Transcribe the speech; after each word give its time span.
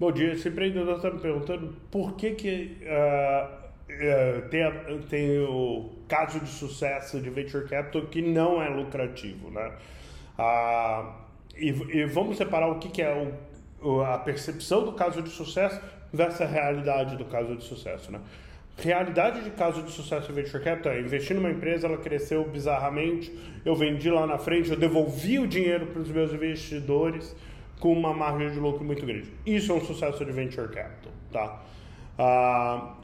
Bom 0.00 0.12
dia, 0.12 0.32
esse 0.32 0.48
empreendedor 0.48 0.94
está 0.94 1.10
me 1.10 1.18
perguntando 1.18 1.74
por 1.90 2.14
que, 2.14 2.30
que 2.30 2.76
uh, 2.82 4.48
tem, 4.48 4.62
a, 4.62 4.70
tem 5.10 5.40
o 5.40 5.90
caso 6.06 6.38
de 6.38 6.48
sucesso 6.48 7.20
de 7.20 7.28
venture 7.30 7.66
capital 7.66 8.02
que 8.02 8.22
não 8.22 8.62
é 8.62 8.68
lucrativo, 8.68 9.50
né? 9.50 9.72
Uh, 10.38 11.12
e, 11.56 11.70
e, 11.98 12.04
vamos 12.06 12.36
separar 12.36 12.68
o 12.68 12.78
que, 12.78 12.90
que 12.90 13.02
é 13.02 13.28
o, 13.82 14.00
a 14.02 14.18
percepção 14.18 14.84
do 14.84 14.92
caso 14.92 15.20
de 15.20 15.30
sucesso 15.30 15.80
versus 16.12 16.42
a 16.42 16.46
realidade 16.46 17.16
do 17.16 17.24
caso 17.24 17.56
de 17.56 17.64
sucesso, 17.64 18.12
né? 18.12 18.20
Realidade 18.76 19.42
de 19.42 19.50
caso 19.50 19.82
de 19.82 19.90
sucesso 19.90 20.30
em 20.30 20.34
venture 20.36 20.62
capital 20.62 20.92
é 20.92 21.00
investir 21.00 21.34
numa 21.34 21.50
empresa, 21.50 21.88
ela 21.88 21.98
cresceu 21.98 22.48
bizarramente, 22.48 23.36
eu 23.64 23.74
vendi 23.74 24.08
lá 24.08 24.28
na 24.28 24.38
frente, 24.38 24.70
eu 24.70 24.76
devolvi 24.76 25.40
o 25.40 25.46
dinheiro 25.48 25.86
para 25.86 26.00
os 26.00 26.08
meus 26.08 26.32
investidores 26.32 27.34
com 27.80 27.92
uma 27.92 28.12
margem 28.12 28.50
de 28.50 28.58
lucro 28.58 28.84
muito 28.84 29.04
grande. 29.04 29.32
Isso 29.46 29.72
é 29.72 29.74
um 29.74 29.80
sucesso 29.80 30.24
de 30.24 30.32
venture 30.32 30.68
capital, 30.68 31.12
tá? 31.32 31.62
Ah, 32.18 32.94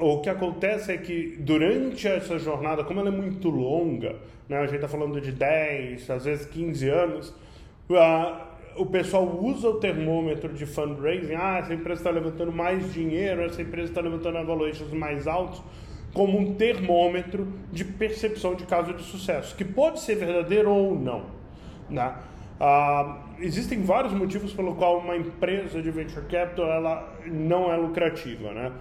o 0.00 0.20
que 0.20 0.28
acontece 0.28 0.92
é 0.92 0.98
que 0.98 1.36
durante 1.38 2.06
essa 2.06 2.38
jornada, 2.38 2.84
como 2.84 3.00
ela 3.00 3.08
é 3.08 3.12
muito 3.12 3.48
longa, 3.48 4.16
né, 4.48 4.58
a 4.58 4.66
gente 4.66 4.76
está 4.76 4.88
falando 4.88 5.20
de 5.20 5.32
10, 5.32 6.10
às 6.10 6.24
vezes 6.24 6.46
15 6.46 6.88
anos, 6.88 7.34
ah, 7.92 8.46
o 8.76 8.86
pessoal 8.86 9.24
usa 9.42 9.68
o 9.68 9.74
termômetro 9.74 10.52
de 10.52 10.66
fundraising, 10.66 11.34
ah, 11.34 11.58
essa 11.58 11.74
empresa 11.74 12.00
está 12.00 12.10
levantando 12.10 12.52
mais 12.52 12.92
dinheiro, 12.92 13.42
essa 13.42 13.62
empresa 13.62 13.90
está 13.90 14.00
levantando 14.00 14.44
valuations 14.44 14.92
mais 14.92 15.26
altos, 15.26 15.62
como 16.12 16.38
um 16.38 16.54
termômetro 16.54 17.46
de 17.72 17.84
percepção 17.84 18.54
de 18.54 18.64
caso 18.64 18.92
de 18.94 19.02
sucesso, 19.02 19.54
que 19.54 19.64
pode 19.64 20.00
ser 20.00 20.16
verdadeiro 20.16 20.70
ou 20.70 20.98
não. 20.98 21.26
Né? 21.88 22.14
Ah, 22.60 23.22
existem 23.38 23.82
vários 23.82 24.12
motivos 24.12 24.52
pelo 24.52 24.74
qual 24.74 24.98
uma 24.98 25.16
empresa 25.16 25.80
de 25.80 25.90
venture 25.90 26.26
capital 26.26 26.66
ela 26.70 27.18
não 27.26 27.72
é 27.72 27.76
lucrativa, 27.76 28.52
né? 28.52 28.72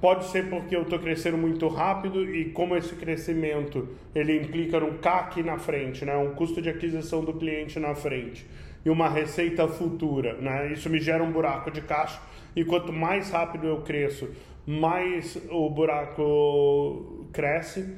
Pode 0.00 0.24
ser 0.26 0.48
porque 0.48 0.74
eu 0.74 0.82
estou 0.82 0.98
crescendo 0.98 1.36
muito 1.36 1.68
rápido 1.68 2.24
e 2.24 2.46
como 2.46 2.74
esse 2.74 2.94
crescimento 2.94 3.86
ele 4.14 4.36
implica 4.36 4.82
um 4.82 4.96
CAC 4.96 5.42
na 5.42 5.58
frente, 5.58 6.04
né? 6.04 6.16
Um 6.16 6.34
custo 6.34 6.60
de 6.60 6.70
aquisição 6.70 7.22
do 7.22 7.34
cliente 7.34 7.78
na 7.78 7.94
frente 7.94 8.46
e 8.84 8.90
uma 8.90 9.08
receita 9.08 9.68
futura, 9.68 10.34
né? 10.34 10.72
Isso 10.72 10.88
me 10.88 10.98
gera 10.98 11.22
um 11.22 11.30
buraco 11.30 11.70
de 11.70 11.82
caixa 11.82 12.20
e 12.56 12.64
quanto 12.64 12.92
mais 12.92 13.30
rápido 13.30 13.66
eu 13.66 13.82
cresço, 13.82 14.28
mais 14.66 15.36
o 15.50 15.68
buraco 15.70 17.28
cresce. 17.32 17.94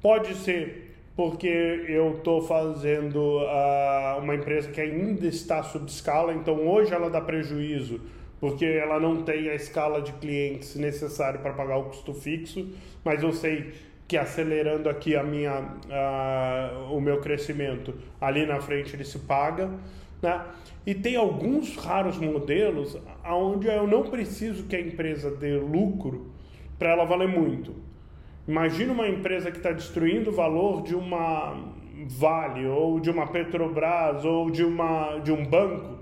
Pode 0.00 0.34
ser 0.36 0.89
porque 1.20 1.84
eu 1.86 2.14
estou 2.16 2.40
fazendo 2.40 3.18
uh, 3.18 4.18
uma 4.22 4.34
empresa 4.34 4.70
que 4.70 4.80
ainda 4.80 5.26
está 5.26 5.62
sob 5.62 5.84
escala, 5.84 6.32
então 6.32 6.66
hoje 6.66 6.94
ela 6.94 7.10
dá 7.10 7.20
prejuízo 7.20 8.00
porque 8.40 8.64
ela 8.64 8.98
não 8.98 9.22
tem 9.22 9.50
a 9.50 9.54
escala 9.54 10.00
de 10.00 10.14
clientes 10.14 10.76
necessária 10.76 11.38
para 11.38 11.52
pagar 11.52 11.76
o 11.76 11.84
custo 11.84 12.14
fixo, 12.14 12.66
mas 13.04 13.22
eu 13.22 13.34
sei 13.34 13.70
que 14.08 14.16
acelerando 14.16 14.88
aqui 14.88 15.14
a 15.14 15.22
minha, 15.22 15.60
uh, 15.60 16.90
o 16.90 17.02
meu 17.02 17.20
crescimento, 17.20 17.92
ali 18.18 18.46
na 18.46 18.58
frente 18.58 18.96
ele 18.96 19.04
se 19.04 19.18
paga. 19.18 19.70
Né? 20.22 20.42
E 20.86 20.94
tem 20.94 21.16
alguns 21.16 21.76
raros 21.76 22.16
modelos 22.16 22.96
onde 23.26 23.66
eu 23.66 23.86
não 23.86 24.04
preciso 24.04 24.64
que 24.64 24.74
a 24.74 24.80
empresa 24.80 25.30
dê 25.30 25.58
lucro 25.58 26.32
para 26.78 26.92
ela 26.92 27.04
valer 27.04 27.28
muito. 27.28 27.89
Imagina 28.50 28.92
uma 28.92 29.06
empresa 29.06 29.48
que 29.48 29.58
está 29.58 29.70
destruindo 29.70 30.30
o 30.30 30.32
valor 30.32 30.82
de 30.82 30.96
uma 30.96 31.56
Vale, 32.08 32.66
ou 32.66 32.98
de 32.98 33.08
uma 33.08 33.28
Petrobras, 33.28 34.24
ou 34.24 34.50
de, 34.50 34.64
uma, 34.64 35.18
de 35.18 35.30
um 35.30 35.46
banco. 35.46 36.00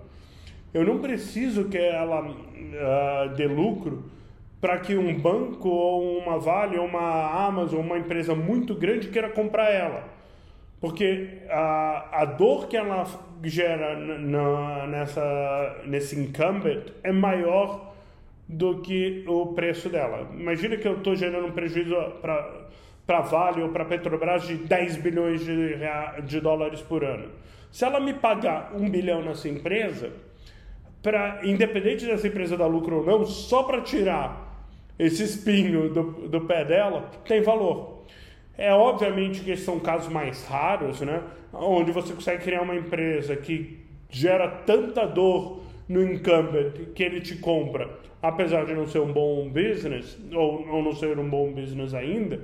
Eu 0.72 0.82
não 0.82 0.98
preciso 0.98 1.69
que 1.69 1.76
ela 1.76 2.26
uh, 2.26 3.36
dê 3.36 3.46
lucro 3.46 4.04
para 4.62 4.78
que 4.78 4.96
um 4.96 5.20
banco, 5.20 5.69
ou 5.69 6.16
uma 6.20 6.38
Vale, 6.38 6.78
ou 6.78 6.86
uma 6.86 7.46
Amazon, 7.46 7.80
uma 7.80 7.98
empresa 7.98 8.34
muito 8.34 8.75
grande 8.75 9.08
queira 9.08 9.28
comprar 9.28 9.70
ela. 9.70 10.04
Porque 10.81 11.42
a, 11.50 12.22
a 12.22 12.25
dor 12.25 12.66
que 12.66 12.78
ela 12.78 13.04
gera 13.44 13.94
na, 13.94 14.87
nessa, 14.87 15.82
nesse 15.84 16.19
incumbent 16.19 16.94
é 17.03 17.12
maior 17.12 17.88
do 18.48 18.81
que 18.81 19.25
o 19.28 19.48
preço 19.48 19.88
dela. 19.88 20.31
Imagina 20.32 20.76
que 20.76 20.88
eu 20.88 20.97
estou 20.97 21.14
gerando 21.14 21.47
um 21.48 21.53
prejuízo 21.53 21.94
para 22.22 23.20
Vale 23.20 23.62
ou 23.62 23.69
para 23.69 23.84
Petrobras 23.84 24.47
de 24.47 24.56
10 24.56 24.97
bilhões 24.97 25.44
de, 25.44 25.76
de 26.25 26.41
dólares 26.41 26.81
por 26.81 27.04
ano. 27.04 27.31
Se 27.70 27.84
ela 27.84 28.00
me 28.00 28.14
pagar 28.14 28.72
um 28.75 28.88
bilhão 28.88 29.22
nessa 29.22 29.48
empresa, 29.48 30.10
pra, 31.03 31.41
independente 31.44 32.06
dessa 32.06 32.26
empresa 32.26 32.56
dar 32.56 32.66
lucro 32.66 33.00
ou 33.00 33.04
não, 33.04 33.25
só 33.26 33.62
para 33.64 33.82
tirar 33.82 34.66
esse 34.98 35.22
espinho 35.22 35.91
do, 35.91 36.03
do 36.28 36.41
pé 36.42 36.64
dela, 36.64 37.10
tem 37.26 37.42
valor. 37.42 38.04
É 38.56 38.72
obviamente 38.72 39.41
que 39.41 39.50
esses 39.50 39.64
são 39.64 39.78
casos 39.78 40.10
mais 40.10 40.44
raros, 40.47 41.00
né? 41.03 41.22
Onde 41.53 41.92
você 41.92 42.12
consegue 42.12 42.42
criar 42.42 42.62
uma 42.62 42.75
empresa 42.75 43.37
que 43.37 43.87
gera 44.10 44.48
tanta 44.48 45.06
dor 45.06 45.62
no 45.88 46.03
incumbent 46.03 46.92
que 46.94 47.03
ele 47.03 47.20
te 47.20 47.37
compra, 47.37 47.88
apesar 48.23 48.67
de 48.67 48.75
não 48.75 48.87
ser 48.87 49.01
um 49.01 49.12
bom 49.12 49.49
business, 49.49 50.19
ou, 50.33 50.69
ou 50.69 50.83
não 50.83 50.95
ser 50.95 51.19
um 51.19 51.29
bom 51.29 51.53
business 51.53 51.95
ainda, 51.95 52.41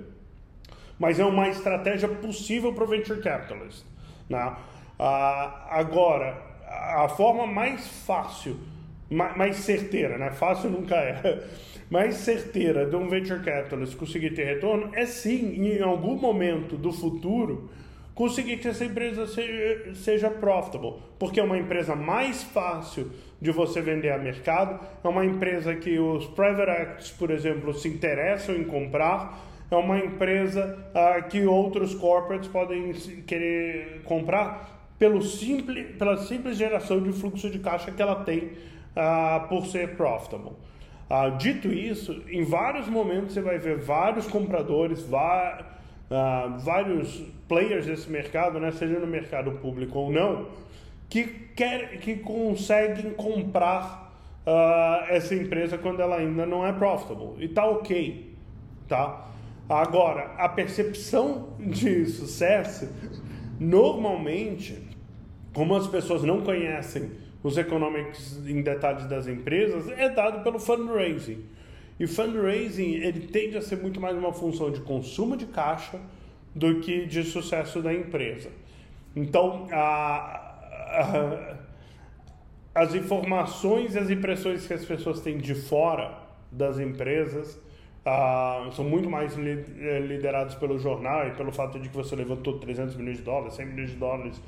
mas 0.98 1.18
é 1.18 1.24
uma 1.24 1.48
estratégia 1.48 2.08
possível 2.08 2.72
para 2.72 2.84
o 2.84 2.86
venture 2.86 3.20
capitalist. 3.20 3.84
Né? 4.28 4.56
Ah, 4.98 5.66
agora, 5.70 6.40
a 6.68 7.08
forma 7.08 7.46
mais 7.46 7.86
fácil, 8.06 8.56
mais, 9.10 9.36
mais 9.36 9.56
certeira, 9.56 10.16
né? 10.16 10.30
fácil 10.30 10.70
nunca 10.70 10.94
é, 10.94 11.44
mais 11.90 12.14
certeira 12.16 12.86
de 12.86 12.94
um 12.96 13.08
venture 13.08 13.42
capitalist 13.42 13.96
conseguir 13.96 14.30
ter 14.30 14.44
retorno 14.44 14.90
é 14.94 15.04
sim, 15.06 15.54
em 15.56 15.82
algum 15.82 16.16
momento 16.16 16.76
do 16.76 16.92
futuro, 16.92 17.68
conseguir 18.14 18.58
que 18.58 18.68
essa 18.68 18.84
empresa 18.84 19.26
seja, 19.26 19.94
seja 19.94 20.30
profitable, 20.30 20.94
porque 21.18 21.40
é 21.40 21.42
uma 21.42 21.58
empresa 21.58 21.96
mais 21.96 22.42
fácil 22.42 23.10
de 23.40 23.50
você 23.50 23.80
vender 23.82 24.10
a 24.10 24.18
mercado, 24.18 24.78
é 25.02 25.08
uma 25.08 25.24
empresa 25.24 25.74
que 25.74 25.98
os 25.98 26.26
private 26.26 26.70
equities, 26.70 27.10
por 27.10 27.30
exemplo, 27.30 27.74
se 27.74 27.88
interessam 27.88 28.54
em 28.54 28.64
comprar, 28.64 29.38
é 29.70 29.76
uma 29.76 29.98
empresa 29.98 30.78
uh, 30.90 31.28
que 31.28 31.44
outros 31.44 31.94
corporates 31.94 32.48
podem 32.48 32.92
querer 33.26 34.02
comprar 34.04 34.92
pelo 34.98 35.20
simples, 35.20 35.96
pela 35.96 36.16
simples 36.18 36.56
geração 36.56 37.02
de 37.02 37.12
fluxo 37.12 37.50
de 37.50 37.58
caixa 37.58 37.90
que 37.90 38.00
ela 38.00 38.24
tem 38.24 38.52
uh, 38.94 39.48
por 39.48 39.66
ser 39.66 39.96
profitable. 39.96 40.52
Uh, 41.10 41.36
dito 41.36 41.68
isso, 41.68 42.22
em 42.28 42.44
vários 42.44 42.88
momentos 42.88 43.34
você 43.34 43.40
vai 43.40 43.58
ver 43.58 43.78
vários 43.78 44.26
compradores, 44.26 45.02
vários 45.02 45.74
players 47.48 47.86
desse 47.86 48.10
mercado, 48.10 48.58
né, 48.60 48.70
seja 48.72 48.98
no 48.98 49.06
mercado 49.06 49.52
público 49.52 49.98
ou 49.98 50.12
não, 50.12 50.48
que, 51.08 51.24
quer, 51.54 51.98
que 51.98 52.16
conseguem 52.16 53.12
comprar 53.12 54.12
uh, 54.46 55.04
essa 55.08 55.34
empresa 55.34 55.78
quando 55.78 56.00
ela 56.00 56.16
ainda 56.16 56.46
não 56.46 56.66
é 56.66 56.72
profitable. 56.72 57.44
E 57.44 57.48
tá 57.48 57.66
ok, 57.66 58.34
tá? 58.88 59.28
Agora, 59.68 60.34
a 60.36 60.48
percepção 60.48 61.54
de 61.58 62.04
sucesso, 62.06 62.88
normalmente, 63.58 64.78
como 65.54 65.74
as 65.74 65.86
pessoas 65.86 66.22
não 66.22 66.42
conhecem 66.42 67.10
os 67.42 67.56
economics 67.56 68.40
em 68.46 68.62
detalhes 68.62 69.06
das 69.06 69.26
empresas, 69.26 69.88
é 69.98 70.08
dado 70.08 70.42
pelo 70.42 70.58
fundraising. 70.58 71.44
E 71.98 72.06
fundraising, 72.06 72.94
ele 72.94 73.28
tende 73.28 73.56
a 73.56 73.62
ser 73.62 73.76
muito 73.76 74.00
mais 74.00 74.16
uma 74.16 74.32
função 74.32 74.70
de 74.70 74.80
consumo 74.80 75.36
de 75.36 75.46
caixa 75.46 76.00
do 76.54 76.80
que 76.80 77.06
de 77.06 77.22
sucesso 77.24 77.80
da 77.80 77.94
empresa. 77.94 78.50
Então, 79.14 79.68
a, 79.70 81.56
as 82.74 82.94
informações 82.94 83.94
e 83.94 83.98
as 83.98 84.10
impressões 84.10 84.66
que 84.66 84.74
as 84.74 84.84
pessoas 84.84 85.20
têm 85.20 85.38
de 85.38 85.54
fora 85.54 86.18
das 86.50 86.78
empresas 86.78 87.58
são 88.72 88.84
muito 88.84 89.08
mais 89.08 89.34
li 89.34 89.64
eh, 89.80 90.00
lideradas 90.00 90.54
pelo 90.56 90.78
jornal 90.78 91.26
e 91.26 91.30
pelo 91.30 91.50
fato 91.50 91.78
de 91.78 91.88
que 91.88 91.96
você 91.96 92.14
levantou 92.14 92.58
300 92.58 92.96
milhões 92.96 93.16
de 93.16 93.22
dólares, 93.22 93.54
100 93.54 93.66
milhões 93.66 93.90
de 93.90 93.96
dólares, 93.96 94.42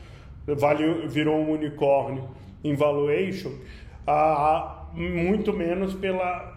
vale, 0.47 1.09
virou 1.09 1.37
um 1.37 1.53
unicórnio 1.53 2.29
em 2.63 2.75
valuation, 2.75 3.53
muito 4.93 5.55
menos 5.55 5.95
pela, 5.95 6.56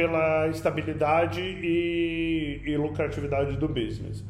pela 0.00 0.48
estabilidade 0.48 1.42
e, 1.42 2.62
e 2.64 2.74
lucratividade 2.78 3.58
do 3.58 3.68
business. 3.68 4.20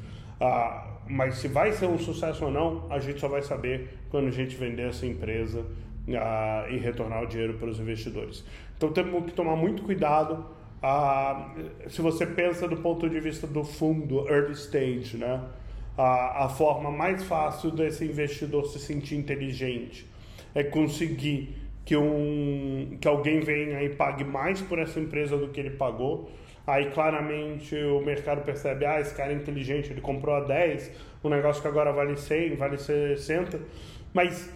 Uh, 0.40 0.90
mas 1.08 1.36
se 1.36 1.46
vai 1.46 1.70
ser 1.70 1.86
um 1.86 1.96
sucesso 1.96 2.46
ou 2.46 2.50
não, 2.50 2.86
a 2.90 2.98
gente 2.98 3.20
só 3.20 3.28
vai 3.28 3.40
saber 3.40 4.00
quando 4.10 4.26
a 4.26 4.30
gente 4.32 4.56
vender 4.56 4.88
essa 4.88 5.06
empresa 5.06 5.64
ah, 6.08 6.66
e 6.70 6.76
retornar 6.76 7.22
o 7.22 7.26
dinheiro 7.26 7.54
para 7.54 7.68
os 7.68 7.78
investidores. 7.78 8.44
Então 8.76 8.92
temos 8.92 9.24
que 9.26 9.32
tomar 9.32 9.54
muito 9.54 9.82
cuidado. 9.84 10.44
Ah, 10.82 11.52
se 11.88 12.02
você 12.02 12.26
pensa 12.26 12.66
do 12.66 12.76
ponto 12.78 13.08
de 13.08 13.20
vista 13.20 13.46
do 13.46 13.62
fundo, 13.62 14.28
early 14.28 14.54
stage, 14.54 15.16
né? 15.16 15.40
a 15.96 16.48
forma 16.48 16.90
mais 16.90 17.22
fácil 17.24 17.70
desse 17.70 18.04
investidor 18.04 18.64
se 18.66 18.78
sentir 18.78 19.16
inteligente 19.16 20.06
é 20.54 20.64
conseguir 20.64 21.54
que, 21.90 21.96
um, 21.96 22.96
que 23.00 23.08
alguém 23.08 23.40
venha 23.40 23.82
e 23.82 23.88
pague 23.88 24.22
mais 24.22 24.62
por 24.62 24.78
essa 24.78 25.00
empresa 25.00 25.36
do 25.36 25.48
que 25.48 25.58
ele 25.58 25.70
pagou. 25.70 26.30
Aí 26.64 26.88
claramente 26.92 27.74
o 27.74 28.00
mercado 28.00 28.44
percebe, 28.44 28.86
ah, 28.86 29.00
esse 29.00 29.12
cara 29.12 29.32
é 29.32 29.34
inteligente, 29.34 29.90
ele 29.90 30.00
comprou 30.00 30.36
a 30.36 30.40
10, 30.40 30.88
um 31.24 31.28
negócio 31.28 31.60
que 31.60 31.66
agora 31.66 31.90
vale 31.92 32.16
100, 32.16 32.54
vale 32.54 32.78
60, 32.78 33.58
mas 34.14 34.54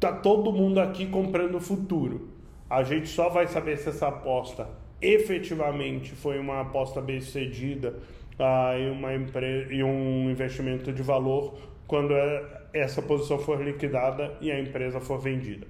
tá 0.00 0.10
todo 0.10 0.50
mundo 0.52 0.80
aqui 0.80 1.04
comprando 1.04 1.56
o 1.56 1.60
futuro. 1.60 2.30
A 2.70 2.82
gente 2.82 3.08
só 3.08 3.28
vai 3.28 3.46
saber 3.46 3.76
se 3.76 3.90
essa 3.90 4.08
aposta 4.08 4.66
efetivamente 5.02 6.12
foi 6.12 6.38
uma 6.38 6.62
aposta 6.62 6.98
bem 6.98 7.20
sucedida 7.20 7.98
ah, 8.38 8.72
e, 8.78 8.88
uma 8.88 9.10
e 9.12 9.84
um 9.84 10.30
investimento 10.30 10.90
de 10.90 11.02
valor 11.02 11.58
quando 11.86 12.14
é, 12.14 12.62
essa 12.72 13.00
posição 13.02 13.38
for 13.38 13.62
liquidada 13.62 14.36
e 14.40 14.50
a 14.50 14.58
empresa 14.58 15.00
for 15.00 15.18
vendida. 15.18 15.66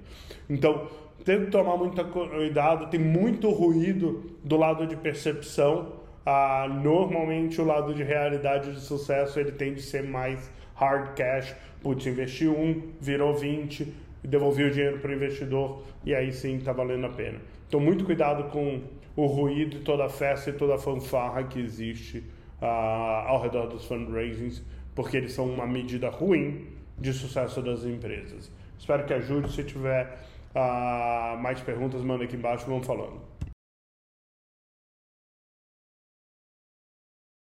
Então, 0.49 0.88
tem 1.25 1.44
que 1.44 1.50
tomar 1.50 1.76
muito 1.76 2.02
cuidado, 2.05 2.90
tem 2.90 3.00
muito 3.00 3.50
ruído 3.50 4.37
do 4.44 4.56
lado 4.56 4.87
de 4.87 4.96
percepção. 4.96 6.05
Ah, 6.26 6.66
normalmente 6.82 7.61
o 7.61 7.64
lado 7.64 7.94
de 7.94 8.02
realidade 8.02 8.72
de 8.72 8.81
sucesso 8.81 9.38
ele 9.38 9.52
tende 9.52 9.81
a 9.81 9.82
ser 9.82 10.02
mais 10.02 10.50
hard 10.75 11.14
cash. 11.14 11.55
Putz, 11.82 12.06
investi 12.06 12.46
um, 12.46 12.93
virou 13.00 13.34
20, 13.34 13.93
devolvi 14.22 14.64
o 14.64 14.70
dinheiro 14.70 14.99
para 14.99 15.11
o 15.11 15.14
investidor 15.14 15.82
e 16.05 16.14
aí 16.14 16.32
sim 16.32 16.56
está 16.56 16.72
valendo 16.72 17.06
a 17.06 17.11
pena. 17.11 17.38
Então, 17.69 17.81
muito 17.81 18.05
cuidado 18.05 18.50
com 18.50 18.82
o 19.16 19.26
ruído, 19.26 19.81
toda 19.81 20.05
a 20.05 20.08
festa 20.08 20.50
e 20.50 20.52
toda 20.52 20.75
a 20.75 20.78
fanfarra 20.78 21.44
que 21.44 21.61
existe 21.61 22.25
ah, 22.61 23.25
ao 23.26 23.43
redor 23.43 23.66
dos 23.66 23.87
fundraisings, 23.87 24.62
porque 24.94 25.17
eles 25.17 25.32
são 25.32 25.46
uma 25.46 25.67
medida 25.67 26.08
ruim 26.11 26.67
de 26.99 27.12
sucesso 27.12 27.61
das 27.62 27.85
empresas. 27.85 28.50
Espero 28.79 29.05
que 29.05 29.14
ajude. 29.14 29.52
Se 29.52 29.64
tiver 29.64 30.19
uh, 30.55 31.41
mais 31.41 31.61
perguntas, 31.61 32.02
manda 32.02 32.25
aqui 32.25 32.37
embaixo, 32.37 32.67
vamos 32.67 32.87
falando. 32.87 33.20